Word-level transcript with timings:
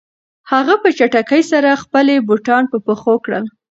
هغه 0.51 0.73
په 0.83 0.89
چټکۍ 0.97 1.41
سره 1.51 1.79
خپلې 1.83 2.15
بوټان 2.27 2.63
په 2.71 2.77
پښو 2.85 3.15
کړل. 3.25 3.45